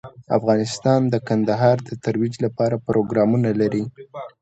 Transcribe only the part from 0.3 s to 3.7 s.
افغانستان د کندهار د ترویج لپاره پروګرامونه